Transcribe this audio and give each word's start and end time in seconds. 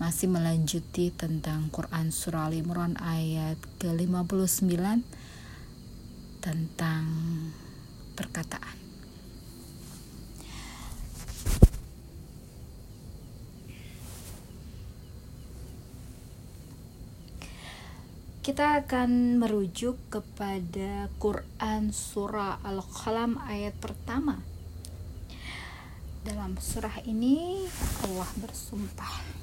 masih 0.00 0.32
melanjuti 0.32 1.12
tentang 1.12 1.68
Quran 1.68 2.08
Surah 2.08 2.48
Al 2.48 2.56
Imran 2.56 2.96
ayat 2.96 3.60
ke-59 3.84 5.04
tentang 6.40 7.04
perkataan. 8.16 8.80
Kita 18.40 18.80
akan 18.80 19.36
merujuk 19.36 20.00
kepada 20.08 21.12
Quran 21.20 21.92
Surah 21.92 22.56
Al-Qalam 22.64 23.36
ayat 23.36 23.76
pertama. 23.76 24.40
Dalam 26.24 26.56
surah 26.56 27.04
ini 27.04 27.68
Allah 28.00 28.28
bersumpah 28.40 29.39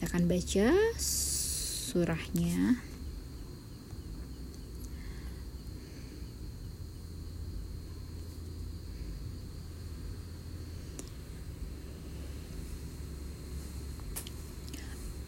kita 0.00 0.16
akan 0.16 0.32
baca 0.32 0.68
surahnya. 0.96 2.80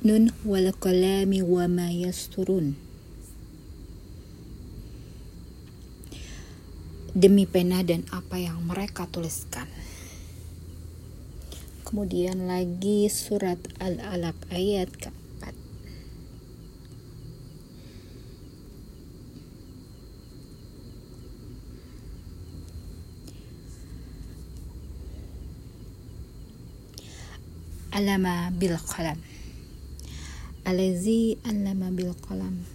Nun 0.00 0.32
wal 0.48 0.72
kalami 0.80 1.44
wa 1.44 1.68
ma 1.68 1.92
yasturun. 1.92 2.72
Demi 7.12 7.44
pena 7.44 7.84
dan 7.84 8.08
apa 8.08 8.40
yang 8.40 8.64
mereka 8.64 9.04
tuliskan 9.04 9.68
Kemudian 11.92 12.48
lagi 12.48 13.04
surat 13.12 13.60
Al-Alaq 13.76 14.48
ayat 14.48 14.88
keempat. 14.96 15.52
Alama 27.92 28.48
bil 28.56 28.72
qalam. 28.80 29.20
Alazi 30.64 31.36
alama 31.44 31.92
bil 31.92 32.16
qalam. 32.24 32.71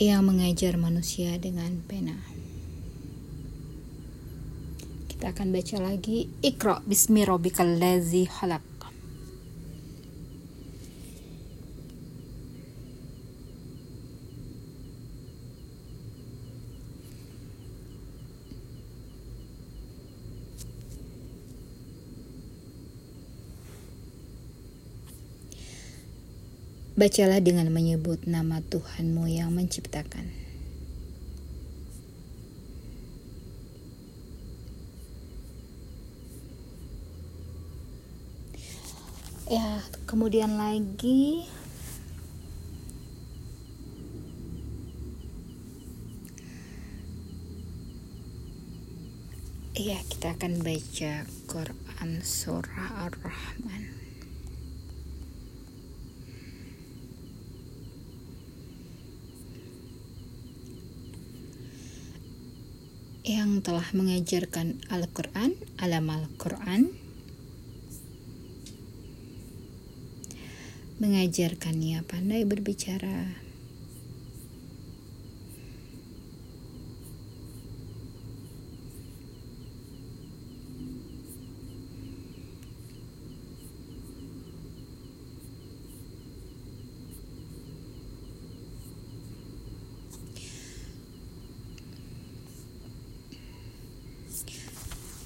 Yang 0.00 0.24
mengajar 0.24 0.80
manusia 0.80 1.36
dengan 1.36 1.76
pena. 1.84 2.16
Kita 5.12 5.36
akan 5.36 5.52
baca 5.52 5.76
lagi 5.76 6.24
Iqra 6.40 6.80
bismi 6.88 7.20
rabbikal 7.28 7.76
ladzi 7.76 8.24
khalaq. 8.24 8.79
Bacalah 27.00 27.40
dengan 27.40 27.64
menyebut 27.72 28.28
nama 28.28 28.60
Tuhanmu 28.60 29.24
yang 29.24 29.56
menciptakan. 29.56 30.28
Ya, 39.48 39.80
kemudian 40.04 40.60
lagi 40.60 41.48
Iya, 49.72 50.04
kita 50.04 50.36
akan 50.36 50.60
baca 50.60 51.24
Quran 51.48 52.10
Surah 52.20 53.08
Ar-Rahman. 53.08 54.09
Yang 63.30 63.62
telah 63.62 63.86
mengajarkan 63.94 64.82
Al-Quran, 64.90 65.54
alam 65.78 66.10
Al-Quran, 66.10 66.90
mengajarkannya 70.98 72.02
pandai 72.10 72.42
berbicara, 72.42 73.30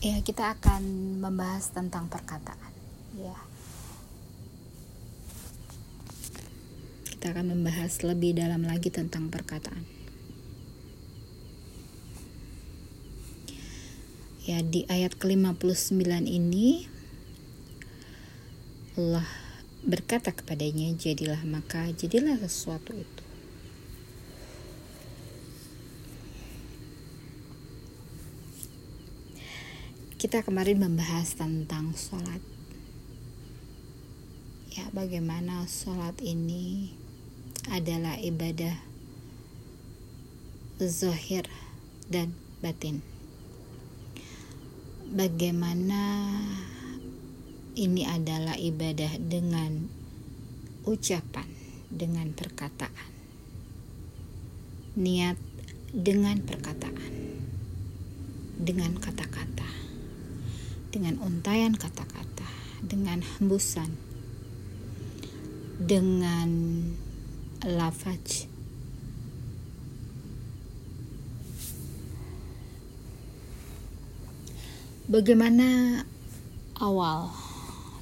ya 0.05 0.21
kita 0.21 0.53
akan 0.61 0.85
membahas 1.25 1.73
tentang 1.73 2.13
perkataan. 2.13 2.73
Ya. 3.17 3.33
Kita 7.09 7.33
akan 7.33 7.57
membahas 7.57 8.05
lebih 8.05 8.37
dalam 8.37 8.69
lagi 8.69 8.93
tentang 8.93 9.33
perkataan. 9.33 9.81
Ya 14.45 14.61
di 14.61 14.85
ayat 14.93 15.17
ke-59 15.17 16.05
ini 16.29 16.85
Allah 19.01 19.25
berkata 19.89 20.37
kepadanya 20.37 20.93
jadilah 21.01 21.41
maka 21.49 21.89
jadilah 21.97 22.37
sesuatu 22.45 22.93
itu 22.93 23.24
kita 30.25 30.41
kemarin 30.41 30.81
membahas 30.81 31.37
tentang 31.37 31.93
sholat. 31.93 32.41
Ya 34.73 34.89
bagaimana 34.97 35.69
sholat 35.69 36.17
ini 36.25 36.97
adalah 37.69 38.17
ibadah 38.17 38.73
zahir 40.81 41.45
dan 42.09 42.33
batin. 42.65 43.05
Bagaimana 45.13 46.33
ini 47.77 48.09
adalah 48.09 48.57
ibadah 48.57 49.21
dengan 49.21 49.93
ucapan 50.89 51.53
dengan 51.93 52.33
perkataan. 52.33 53.13
Niat 54.97 55.37
dengan 55.93 56.41
perkataan 56.41 57.13
dengan 58.57 58.97
kata-kata 58.97 59.84
dengan 60.95 61.19
untayan 61.19 61.75
kata-kata, 61.75 62.47
dengan 62.87 63.19
hembusan, 63.19 63.99
dengan 65.83 66.87
lafaz. 67.67 68.47
Bagaimana 75.11 75.99
awal 76.79 77.35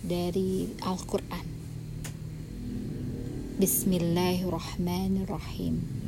dari 0.04 0.68
Al-Quran? 0.84 1.48
Bismillahirrahmanirrahim. 3.56 6.01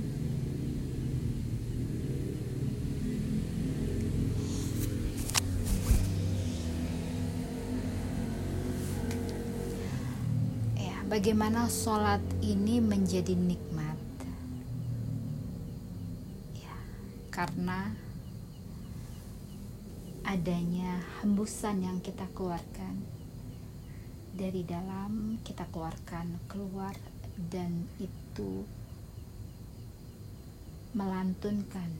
Bagaimana 11.15 11.71
sholat 11.71 12.19
ini 12.43 12.83
menjadi 12.83 13.39
nikmat? 13.39 13.95
Ya 16.59 16.75
karena 17.31 17.95
adanya 20.27 20.99
hembusan 21.23 21.87
yang 21.87 22.03
kita 22.03 22.27
keluarkan. 22.35 23.07
Dari 24.35 24.67
dalam 24.67 25.39
kita 25.47 25.71
keluarkan 25.71 26.43
keluar 26.51 26.99
dan 27.39 27.87
itu 28.03 28.67
melantunkan 30.99 31.95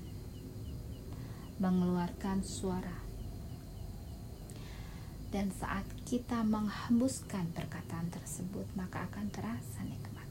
mengeluarkan 1.63 2.43
suara 2.43 3.04
dan 5.35 5.51
saat 5.51 5.83
kita 6.07 6.47
menghembuskan 6.47 7.51
perkataan 7.59 8.07
tersebut, 8.07 8.71
maka 8.79 9.03
akan 9.11 9.27
terasa 9.35 9.83
nikmat. 9.83 10.31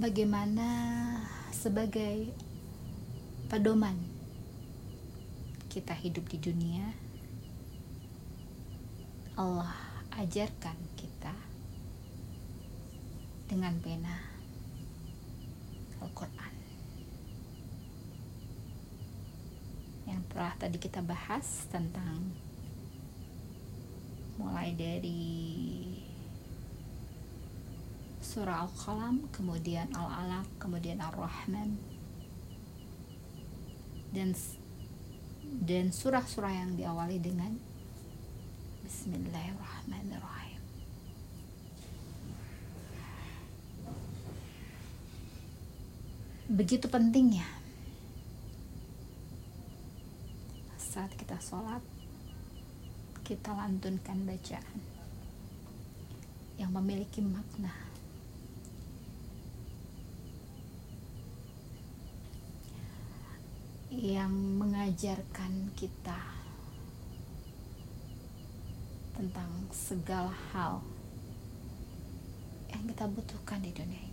Bagaimana 0.00 0.68
sebagai 1.52 2.32
pedoman 3.52 4.00
kita 5.68 5.92
hidup 5.92 6.24
di 6.32 6.40
dunia, 6.40 6.96
Allah 9.36 9.76
ajarkan 10.16 10.80
kita 10.96 11.36
dengan 13.52 13.76
pena 13.84 14.16
Al-Quran. 16.00 16.50
yang 20.10 20.18
telah 20.30 20.54
tadi 20.56 20.78
kita 20.78 21.02
bahas 21.02 21.66
tentang 21.74 22.30
mulai 24.38 24.72
dari 24.78 25.84
surah 28.22 28.64
Al-Qalam, 28.64 29.26
kemudian 29.34 29.90
Al-Alaq, 29.90 30.46
kemudian 30.62 31.02
Ar-Rahman 31.02 31.76
dan 34.14 34.30
dan 35.66 35.90
surah-surah 35.90 36.54
yang 36.54 36.70
diawali 36.78 37.18
dengan 37.18 37.58
Bismillahirrahmanirrahim. 38.86 40.62
Begitu 46.50 46.86
pentingnya 46.86 47.59
sholat 51.40 51.80
kita 53.24 53.56
lantunkan 53.56 54.28
bacaan 54.28 54.78
yang 56.60 56.68
memiliki 56.76 57.24
makna. 57.24 57.72
Yang 63.90 64.30
mengajarkan 64.30 65.72
kita 65.74 66.20
tentang 69.16 69.50
segala 69.72 70.32
hal 70.52 70.84
yang 72.70 72.84
kita 72.86 73.04
butuhkan 73.10 73.60
di 73.60 73.74
dunia 73.74 73.98
ini 73.98 74.09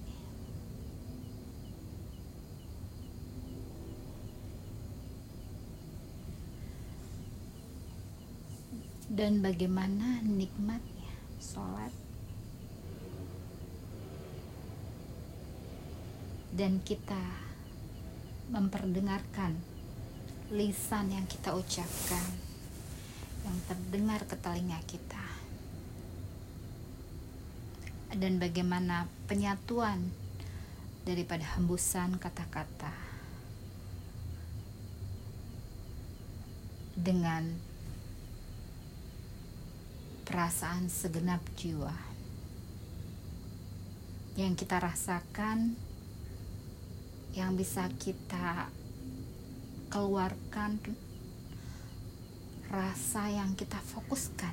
dan 9.07 9.39
bagaimana 9.39 10.19
nikmatnya 10.23 11.15
sholat? 11.39 11.95
Dan 16.51 16.83
kita 16.83 17.21
memperdengarkan 18.51 19.55
lisan 20.51 21.11
yang 21.11 21.23
kita 21.27 21.55
ucapkan 21.55 22.27
yang 23.47 23.57
terdengar 23.67 24.23
ke 24.27 24.35
telinga 24.35 24.79
kita. 24.83 25.25
Dan 28.17 28.41
bagaimana 28.41 29.05
penyatuan 29.29 30.09
daripada 31.05 31.45
hembusan 31.55 32.19
kata-kata 32.19 32.91
dengan 36.97 37.76
perasaan 40.27 40.91
segenap 40.91 41.39
jiwa. 41.55 41.95
Yang 44.35 44.67
kita 44.67 44.83
rasakan 44.83 45.79
yang 47.31 47.55
bisa 47.55 47.87
kita 47.95 48.67
keluarkan 49.87 50.83
rasa 52.67 53.31
yang 53.31 53.55
kita 53.55 53.79
fokuskan 53.79 54.51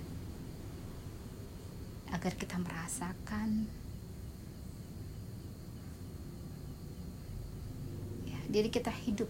agar 2.14 2.32
kita 2.38 2.54
merasakan. 2.62 3.66
Ya, 8.30 8.38
diri 8.46 8.70
kita 8.70 8.94
hidup. 8.94 9.26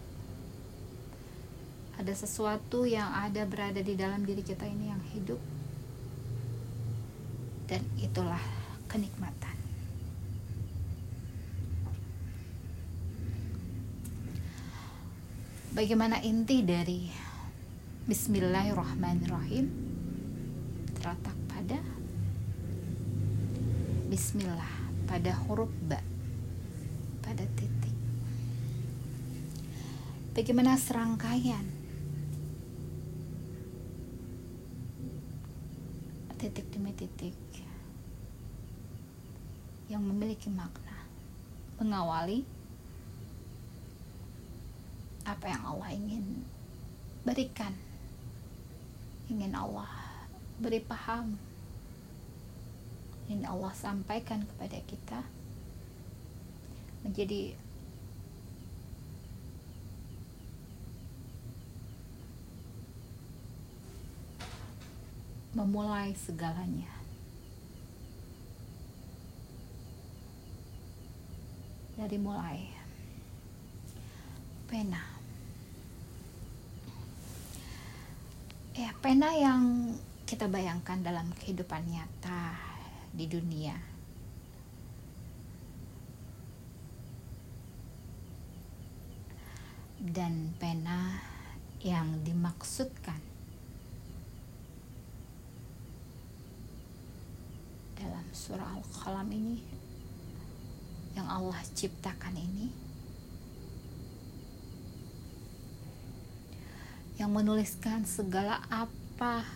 Ada 1.97 2.13
sesuatu 2.13 2.85
yang 2.85 3.09
ada 3.09 3.49
berada 3.49 3.81
di 3.81 3.97
dalam 3.97 4.21
diri 4.21 4.45
kita 4.45 4.69
ini 4.69 4.93
yang 4.93 5.01
hidup 5.09 5.41
dan 7.65 7.81
itulah 7.97 8.41
kenikmatan. 8.85 9.57
Bagaimana 15.75 16.23
inti 16.23 16.63
dari 16.63 17.11
Bismillahirrahmanirrahim 18.05 19.65
terletak 20.95 21.37
pada 21.51 21.81
Bismillah 24.07 24.73
pada 25.09 25.35
huruf 25.43 25.73
ba 25.89 25.99
pada 27.25 27.43
titik. 27.57 27.97
Bagaimana 30.31 30.79
serangkaian 30.79 31.84
titik 36.45 36.69
demi 36.69 36.93
titik 36.93 37.33
yang 39.89 40.05
memiliki 40.05 40.45
makna. 40.53 40.93
Mengawali 41.81 42.45
apa 45.25 45.45
yang 45.49 45.61
Allah 45.65 45.89
ingin 45.89 46.45
berikan. 47.25 47.73
Ingin 49.25 49.57
Allah 49.57 49.89
beri 50.61 50.85
paham. 50.85 51.33
Ingin 53.25 53.49
Allah 53.49 53.73
sampaikan 53.73 54.45
kepada 54.45 54.77
kita. 54.85 55.25
Menjadi 57.01 57.57
memulai 65.55 66.11
segalanya. 66.19 66.91
Dari 71.95 72.19
mulai 72.19 72.59
pena. 74.67 74.99
Ya 78.75 78.91
pena 78.99 79.31
yang 79.31 79.95
kita 80.27 80.51
bayangkan 80.51 80.99
dalam 80.99 81.31
kehidupan 81.39 81.87
nyata 81.87 82.59
di 83.15 83.23
dunia. 83.31 83.79
Dan 90.03 90.51
pena 90.59 91.15
yang 91.79 92.19
dimaksudkan 92.27 93.35
dalam 97.95 98.24
surah 98.35 98.67
Al-Qalam 98.67 99.31
ini 99.31 99.63
yang 101.15 101.23
Allah 101.23 101.55
ciptakan 101.71 102.35
ini 102.35 102.67
yang 107.15 107.31
menuliskan 107.31 108.03
segala 108.03 108.59
apa 108.67 109.47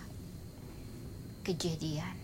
kejadian. 1.43 2.15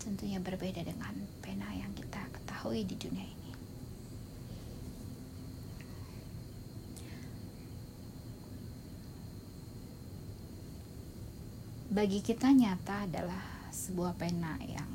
Tentunya 0.00 0.40
berbeda 0.40 0.80
dengan 0.80 1.12
pena 1.44 1.68
yang 1.76 1.92
kita 1.92 2.24
ketahui 2.32 2.88
di 2.88 2.96
dunia 2.96 3.28
ini 3.28 3.45
bagi 11.96 12.20
kita 12.20 12.52
nyata 12.52 13.08
adalah 13.08 13.72
sebuah 13.72 14.20
pena 14.20 14.60
yang 14.68 14.92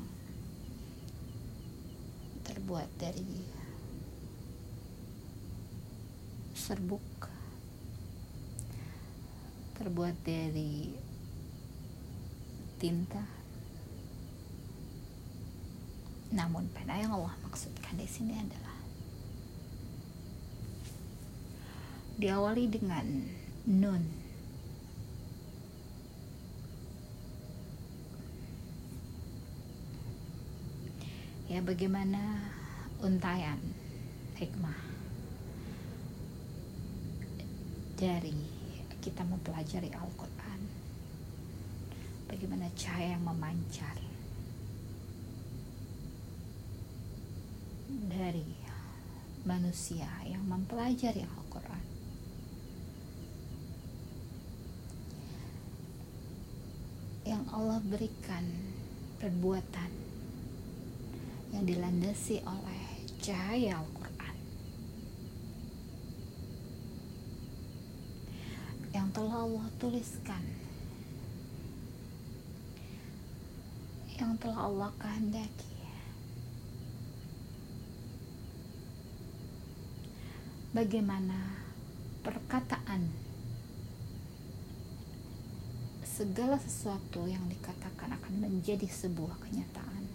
terbuat 2.46 2.86
dari 2.94 3.42
serbuk 6.54 7.02
terbuat 9.74 10.14
dari 10.22 10.94
tinta. 12.78 13.26
Namun 16.30 16.70
pena 16.70 17.02
yang 17.02 17.18
Allah 17.18 17.34
maksudkan 17.42 17.98
di 17.98 18.06
sini 18.06 18.38
adalah 18.38 18.78
diawali 22.14 22.70
dengan 22.70 23.26
nun 23.66 24.21
ya 31.52 31.60
bagaimana 31.60 32.48
untayan 33.04 33.60
hikmah 34.40 34.80
dari 37.92 38.32
kita 39.04 39.20
mempelajari 39.20 39.92
Al-Quran? 39.92 40.60
Bagaimana 42.24 42.72
cahaya 42.72 43.20
yang 43.20 43.24
memancar 43.28 44.00
dari 48.08 48.48
manusia 49.44 50.08
yang 50.24 50.48
mempelajari 50.48 51.20
Al-Quran? 51.20 51.84
Yang 57.28 57.44
Allah 57.52 57.78
berikan 57.84 58.44
perbuatan 59.20 60.01
yang 61.62 61.78
dilandasi 61.78 62.42
oleh 62.42 63.06
cahaya 63.22 63.78
Al-Quran. 63.78 64.36
Yang 68.90 69.06
telah 69.14 69.36
Allah 69.46 69.66
tuliskan. 69.78 70.42
Yang 74.18 74.32
telah 74.42 74.58
Allah 74.66 74.90
kehendaki. 74.98 75.70
Bagaimana 80.74 81.62
perkataan 82.26 83.06
segala 86.02 86.58
sesuatu 86.58 87.30
yang 87.30 87.46
dikatakan 87.46 88.18
akan 88.18 88.50
menjadi 88.50 88.90
sebuah 88.90 89.38
kenyataan 89.46 90.11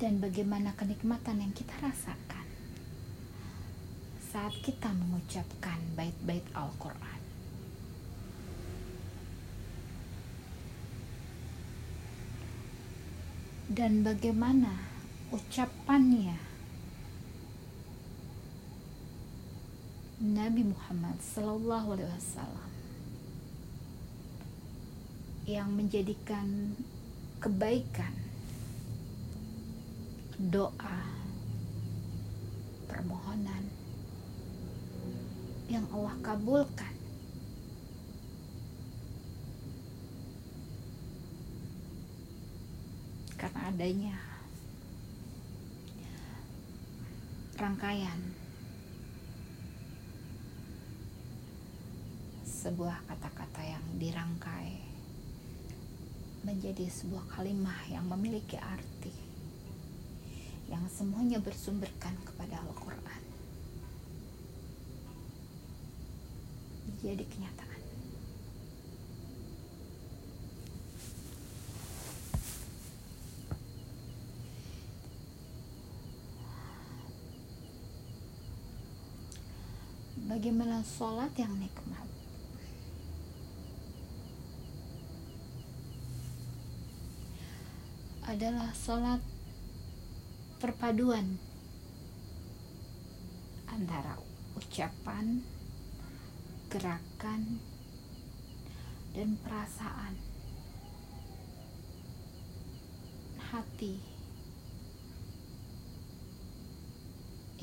dan 0.00 0.16
bagaimana 0.16 0.72
kenikmatan 0.80 1.44
yang 1.44 1.52
kita 1.52 1.76
rasakan 1.84 2.48
saat 4.32 4.56
kita 4.64 4.88
mengucapkan 4.96 5.76
bait-bait 5.92 6.42
Al-Quran. 6.56 7.20
Dan 13.70 14.02
bagaimana 14.02 14.72
ucapannya 15.30 16.34
Nabi 20.20 20.62
Muhammad 20.64 21.20
Sallallahu 21.20 21.94
Alaihi 21.94 22.10
Wasallam 22.10 22.72
yang 25.46 25.70
menjadikan 25.76 26.74
kebaikan 27.38 28.29
doa 30.48 30.96
permohonan 32.88 33.68
yang 35.68 35.84
Allah 35.92 36.16
kabulkan. 36.24 36.94
Karena 43.36 43.60
adanya 43.68 44.16
rangkaian 47.60 48.20
sebuah 52.48 53.04
kata-kata 53.04 53.60
yang 53.60 53.84
dirangkai 54.00 54.80
menjadi 56.48 56.88
sebuah 56.88 57.28
kalimah 57.28 57.76
yang 57.92 58.08
memiliki 58.08 58.56
arti 58.56 59.29
yang 60.70 60.86
semuanya 60.86 61.42
bersumberkan 61.42 62.14
kepada 62.22 62.62
Al-Quran. 62.62 63.22
Jadi 67.02 67.24
kenyataan. 67.26 67.82
Bagaimana 80.30 80.86
sholat 80.86 81.34
yang 81.34 81.50
nikmat? 81.58 82.06
Adalah 88.30 88.70
sholat 88.70 89.18
perpaduan 90.60 91.40
antara 93.64 94.20
ucapan, 94.60 95.40
gerakan, 96.68 97.64
dan 99.16 99.40
perasaan. 99.40 100.20
Hati 103.40 103.98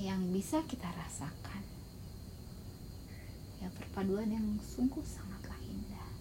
yang 0.02 0.34
bisa 0.34 0.66
kita 0.66 0.90
rasakan. 0.90 1.64
Ya 3.62 3.70
perpaduan 3.78 4.34
yang 4.34 4.58
sungguh 4.58 5.06
sangatlah 5.06 5.62
indah. 5.70 6.12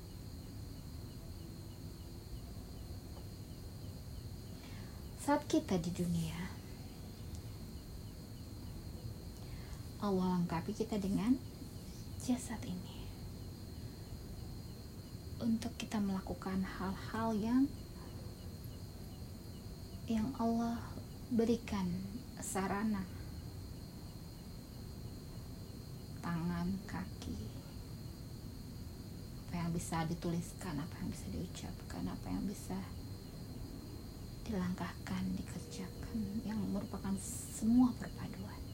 Saat 5.19 5.49
kita 5.51 5.81
di 5.83 5.91
dunia 5.91 6.66
Allah 10.07 10.39
lengkapi 10.39 10.71
kita 10.71 11.03
dengan 11.03 11.35
jasad 12.23 12.63
ini. 12.63 12.95
Untuk 15.43 15.75
kita 15.75 15.99
melakukan 15.99 16.63
hal-hal 16.63 17.35
yang 17.35 17.67
yang 20.07 20.31
Allah 20.39 20.79
berikan 21.35 21.91
sarana. 22.39 23.03
Tangan, 26.23 26.71
kaki. 26.87 27.35
Apa 29.43 29.55
yang 29.59 29.71
bisa 29.75 30.07
dituliskan, 30.07 30.79
apa 30.79 30.95
yang 31.03 31.11
bisa 31.11 31.27
diucapkan, 31.35 32.07
apa 32.07 32.27
yang 32.31 32.47
bisa 32.47 32.79
dilangkahkan, 34.47 35.35
dikerjakan 35.35 36.19
yang 36.47 36.63
merupakan 36.71 37.15
semua 37.19 37.91
perpaduan 37.99 38.66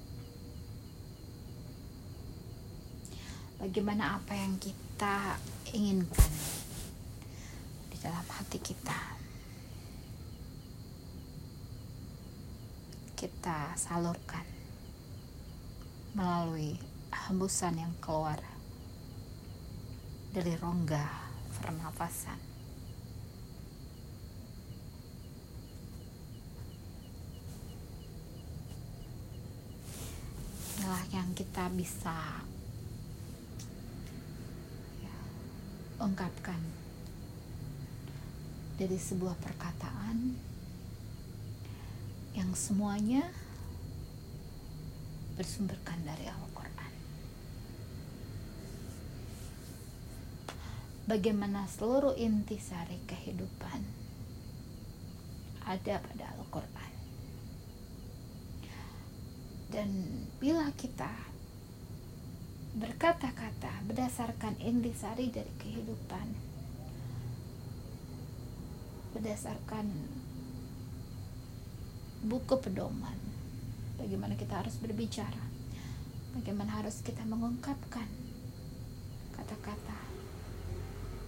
bagaimana 3.62 4.19
apa 4.19 4.35
yang 4.35 4.59
kita 4.59 5.38
inginkan 5.71 6.35
di 7.95 7.97
dalam 8.02 8.26
hati 8.26 8.59
kita? 8.59 9.14
Kita 13.14 13.78
salurkan 13.78 14.42
melalui 16.19 16.75
hembusan 17.14 17.78
yang 17.78 17.95
keluar 18.02 18.42
dari 20.35 20.59
rongga 20.59 21.07
pernafasan. 21.62 22.42
Inilah 30.83 31.04
yang 31.14 31.31
kita 31.38 31.71
bisa 31.71 32.42
ungkapkan 36.02 36.59
dari 38.75 38.99
sebuah 38.99 39.38
perkataan 39.38 40.35
yang 42.35 42.50
semuanya 42.59 43.23
bersumberkan 45.38 46.02
dari 46.02 46.26
Al-Quran. 46.26 46.92
Bagaimana 51.06 51.71
seluruh 51.71 52.18
intisari 52.18 52.99
kehidupan 53.06 53.80
ada 55.62 56.02
pada 56.02 56.25
Al-Quran. 56.35 56.92
Dan 59.73 59.88
bila 60.37 60.68
kita 60.75 61.32
berkata-kata 62.73 63.85
berdasarkan 63.85 64.57
intisari 64.57 65.29
dari 65.29 65.52
kehidupan, 65.61 66.25
berdasarkan 69.12 69.93
buku 72.25 72.57
pedoman, 72.57 73.19
bagaimana 74.00 74.33
kita 74.41 74.64
harus 74.64 74.81
berbicara, 74.81 75.45
bagaimana 76.33 76.81
harus 76.81 77.05
kita 77.05 77.21
mengungkapkan 77.29 78.09
kata-kata 79.37 80.00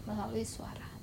melalui 0.09 0.49
suara. 0.49 0.97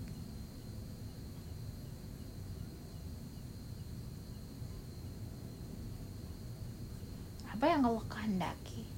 Apa 7.45 7.77
yang 7.77 7.86
Allah 7.86 8.05
kehendaki 8.10 8.90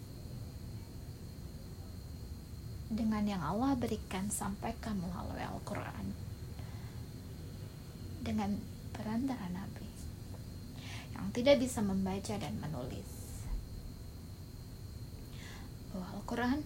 dengan 2.93 3.25
yang 3.25 3.41
Allah 3.41 3.73
berikan 3.73 4.29
sampaikan 4.29 4.97
melalui 5.01 5.41
Al-Quran. 5.41 6.05
Dengan 8.23 8.55
perantara 8.95 9.51
Nabi 9.51 9.89
yang 11.13 11.27
tidak 11.33 11.59
bisa 11.59 11.81
membaca 11.81 12.35
dan 12.37 12.53
menulis. 12.61 13.09
Bahwa 15.91 16.07
Al-Quran 16.17 16.59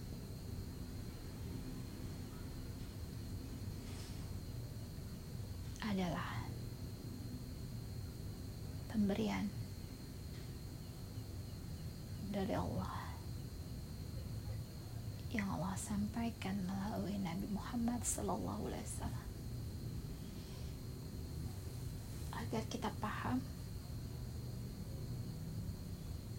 adalah 5.88 6.44
pemberian 8.92 9.48
dari 12.28 12.52
Allah 12.52 12.97
yang 15.28 15.44
Allah 15.60 15.76
sampaikan 15.76 16.56
melalui 16.64 17.20
Nabi 17.20 17.52
Muhammad 17.52 18.00
Wasallam. 18.00 19.28
Agar 22.32 22.64
kita 22.72 22.88
paham 22.96 23.44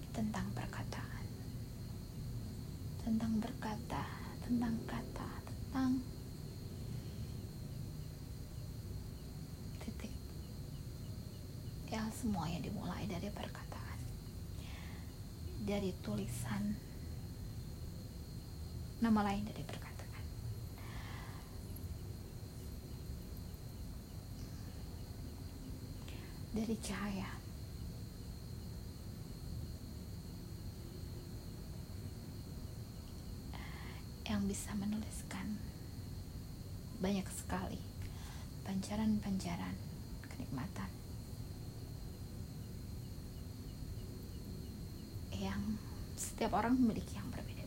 tentang 0.10 0.50
perkataan, 0.58 1.26
tentang 3.06 3.34
berkata, 3.38 4.04
tentang 4.42 4.74
kata, 4.90 5.30
tentang 5.46 6.02
titik 9.86 10.14
yang 11.94 12.10
semuanya 12.10 12.58
dimulai 12.66 13.06
dari 13.06 13.30
perkataan, 13.30 14.00
dari 15.62 15.94
tulisan, 16.02 16.89
nama 19.00 19.24
lain 19.24 19.48
dari 19.48 19.64
perkataan. 19.64 19.90
dari 26.50 26.76
cahaya. 26.82 27.30
Yang 34.30 34.42
bisa 34.54 34.72
menuliskan 34.78 35.58
banyak 37.02 37.26
sekali 37.34 37.82
pancaran-pancaran 38.66 39.76
kenikmatan. 40.30 40.92
Yang 45.34 45.62
setiap 46.20 46.52
orang 46.54 46.78
memiliki 46.78 47.16
yang 47.16 47.30
berbeda-beda 47.32 47.59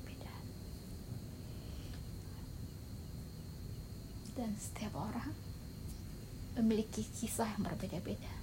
dan 4.43 4.59
setiap 4.59 4.99
orang 4.99 5.31
memiliki 6.59 7.07
kisah 7.07 7.47
yang 7.47 7.63
berbeda-beda 7.63 8.43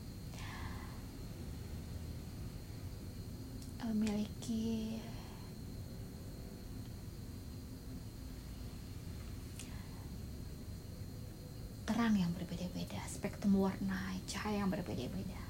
memiliki 3.89 5.01
terang 11.89 12.13
yang 12.13 12.29
berbeda-beda, 12.37 13.01
spektrum 13.09 13.57
warna, 13.57 14.13
cahaya 14.29 14.61
yang 14.61 14.69
berbeda-beda. 14.69 15.41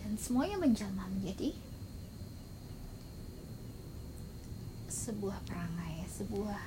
Dan 0.00 0.16
semuanya 0.16 0.56
menjelma 0.56 1.04
menjadi 1.12 1.52
sebuah 5.00 5.40
perangai, 5.48 6.04
sebuah 6.12 6.60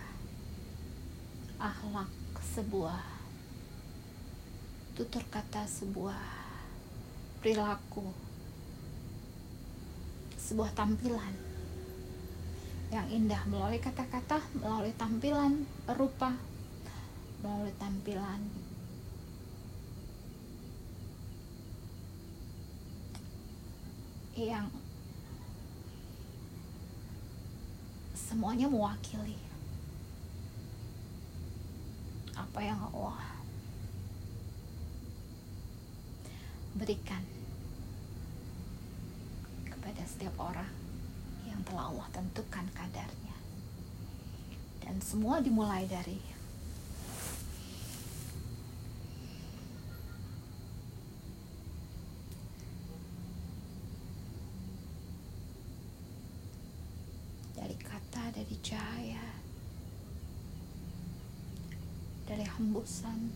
akhlak, 1.62 2.10
sebuah 2.42 3.06
tutur 4.98 5.22
kata, 5.30 5.70
sebuah 5.70 6.18
perilaku, 7.46 8.10
sebuah 10.42 10.74
tampilan 10.74 11.38
yang 12.90 13.06
indah. 13.14 13.46
Melalui 13.46 13.78
kata-kata, 13.78 14.42
melalui 14.58 14.98
tampilan 14.98 15.70
rupa, 15.94 16.34
melalui 17.46 17.74
tampilan 17.78 18.42
yang 24.34 24.74
semuanya 28.34 28.66
mewakili. 28.66 29.38
Apa 32.34 32.66
yang 32.66 32.82
Allah 32.90 33.22
berikan 36.74 37.22
kepada 39.70 40.02
setiap 40.10 40.34
orang 40.42 40.74
yang 41.46 41.62
telah 41.62 41.94
Allah 41.94 42.10
tentukan 42.10 42.66
kadarnya. 42.74 43.38
Dan 44.82 44.98
semua 44.98 45.38
dimulai 45.38 45.86
dari 45.86 46.18
kata 58.14 58.30
dari 58.30 58.56
cahaya 58.62 59.26
hembusan. 62.64 63.28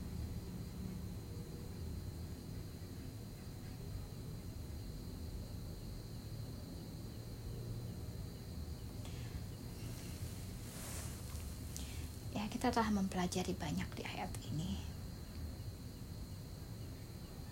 Ya 12.31 12.47
kita 12.47 12.71
telah 12.71 12.87
mempelajari 12.95 13.51
banyak 13.51 13.89
di 13.99 14.03
ayat 14.07 14.31
ini 14.47 14.79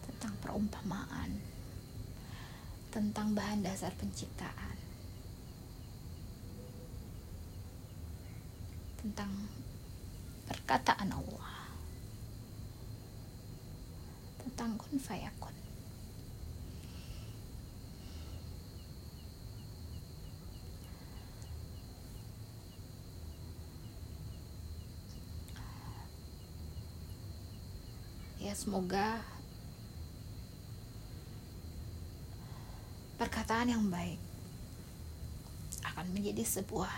tentang 0.07 0.31
perumpamaan 0.39 1.43
tentang 2.95 3.35
bahan 3.35 3.59
dasar 3.59 3.91
penciptaan 3.99 4.79
tentang 9.03 9.51
perkataan 10.47 11.11
Allah 11.11 11.64
tentang 14.55 14.79
kun 14.79 14.95
fayakun 14.95 15.51
ya 28.39 28.55
semoga 28.55 29.19
perkataan 33.19 33.75
yang 33.75 33.83
baik 33.91 34.15
akan 35.83 36.15
menjadi 36.15 36.47
sebuah 36.47 36.95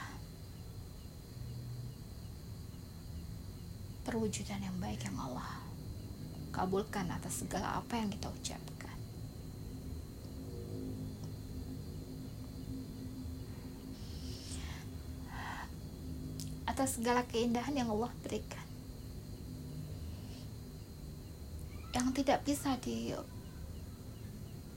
perwujudan 4.05 4.61
yang 4.61 4.77
baik 4.77 5.01
yang 5.01 5.17
Allah 5.17 5.66
kabulkan 6.57 7.05
atas 7.13 7.45
segala 7.45 7.77
apa 7.77 8.01
yang 8.01 8.09
kita 8.09 8.33
ucapkan. 8.33 8.97
Atas 16.65 16.97
segala 16.97 17.21
keindahan 17.29 17.77
yang 17.77 17.93
Allah 17.93 18.09
berikan. 18.25 18.67
yang 21.97 22.13
tidak 22.13 22.45
bisa 22.45 22.77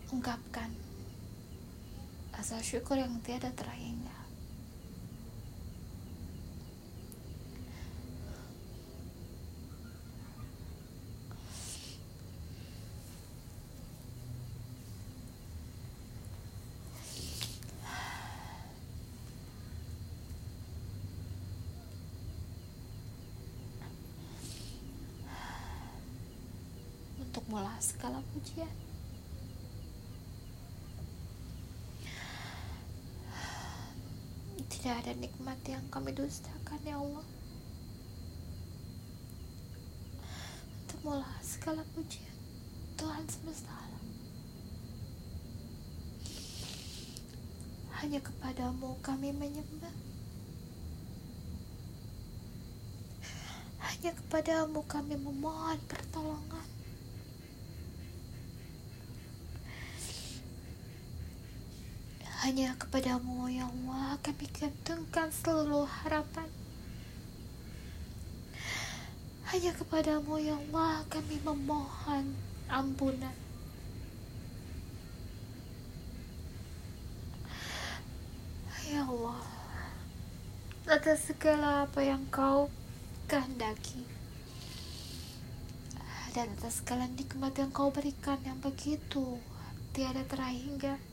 diungkapkan 0.08 0.72
rasa 2.32 2.64
syukur 2.64 2.96
yang 2.96 3.20
tiada 3.20 3.52
terhingga 3.52 4.19
mula 27.50 27.74
segala 27.82 28.22
pujian. 28.30 28.70
Tidak 34.70 34.94
ada 34.94 35.12
nikmat 35.18 35.58
yang 35.66 35.82
kami 35.90 36.14
dustakan 36.14 36.78
ya 36.86 36.94
Allah. 36.94 37.26
Untuk 40.78 40.98
mula 41.02 41.26
segala 41.42 41.82
pujian 41.98 42.38
Tuhan 42.94 43.26
semesta 43.26 43.74
alam. 43.74 44.06
Hanya 47.98 48.22
kepadamu 48.22 48.94
kami 49.02 49.34
menyembah. 49.34 49.96
Hanya 53.82 54.14
kepadamu 54.16 54.86
kami 54.86 55.18
memohon 55.18 55.82
pertolongan. 55.90 56.79
Hanya 62.40 62.72
kepadamu 62.80 63.52
ya 63.52 63.68
Allah 63.68 64.16
kami 64.24 64.48
gantungkan 64.48 65.28
seluruh 65.28 65.84
harapan. 65.84 66.48
Hanya 69.52 69.76
kepadamu 69.76 70.40
ya 70.40 70.56
Allah 70.56 71.04
kami 71.12 71.36
memohon 71.44 72.32
ampunan. 72.72 73.36
Ya 78.88 79.04
Allah 79.04 79.44
Atas 80.88 81.28
segala 81.28 81.84
apa 81.86 82.00
yang 82.02 82.24
kau 82.32 82.72
kehendaki 83.28 84.02
dan 86.34 86.50
atas 86.58 86.82
segala 86.82 87.10
nikmat 87.10 87.54
yang 87.58 87.70
kau 87.74 87.90
berikan 87.90 88.38
yang 88.46 88.58
begitu 88.62 89.38
tiada 89.94 90.22
terhingga 90.26 91.09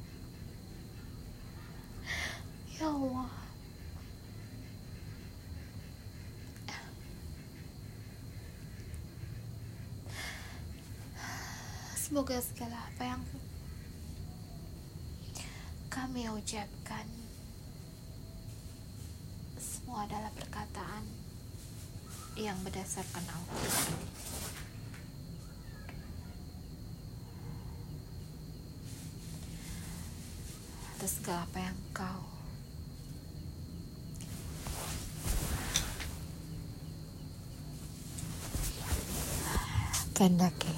Ya 2.77 2.93
Allah. 2.93 3.25
Semoga 11.97 12.37
segala 12.37 12.77
apa 12.77 13.03
yang 13.03 13.21
kami 15.89 16.29
ucapkan 16.29 17.09
semua 19.57 20.05
adalah 20.05 20.29
perkataan 20.37 21.01
yang 22.37 22.61
berdasarkan 22.61 23.25
Allah. 23.25 23.65
Atas 30.93 31.17
segala 31.17 31.41
apa 31.49 31.57
yang 31.57 31.77
kau 31.97 32.26
kehendaki. 40.17 40.73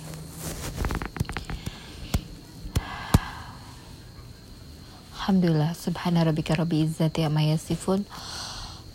Alhamdulillah 5.15 5.71
subhana 5.79 6.27
rabbika 6.27 6.59
rabbi 6.59 6.83
izzati 6.83 7.23
amma 7.23 7.47
yasifun. 7.47 8.03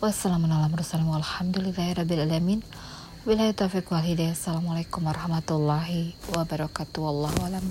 Wal 0.04 0.12
hidayah. 4.04 4.36
Assalamualaikum 4.36 5.00
warahmatullahi 5.08 6.12
wabarakatuh. 6.28 7.00
Wallahu 7.00 7.40
alam 7.48 7.64